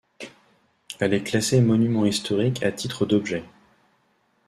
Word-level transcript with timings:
Elle 0.99 1.13
est 1.13 1.21
classée 1.21 1.61
Monument 1.61 2.05
historique 2.07 2.63
à 2.63 2.71
titre 2.71 3.05
d'objet. 3.05 3.43